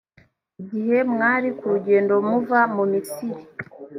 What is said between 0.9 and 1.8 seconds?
mwari ku